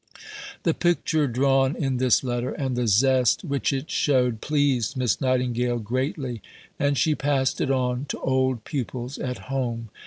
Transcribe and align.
The 0.63 0.73
picture 0.73 1.27
drawn 1.27 1.75
in 1.75 1.97
this 1.97 2.23
letter, 2.23 2.49
and 2.53 2.75
the 2.75 2.87
zest 2.87 3.43
which 3.43 3.71
it 3.71 3.91
showed, 3.91 4.41
pleased 4.41 4.97
Miss 4.97 5.21
Nightingale 5.21 5.77
greatly, 5.77 6.41
and 6.79 6.97
she 6.97 7.13
passed 7.13 7.61
it 7.61 7.69
on 7.69 8.05
to 8.05 8.19
old 8.21 8.63
pupils 8.65 9.19
at 9.19 9.37
home. 9.53 9.89